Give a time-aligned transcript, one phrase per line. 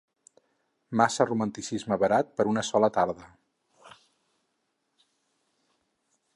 [1.01, 3.29] Massa romanticisme barat per una sola tarda.